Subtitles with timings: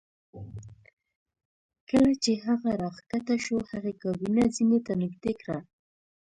[1.89, 5.57] کله چې هغه راښکته شو هغې کابینه زینې ته نږدې کړه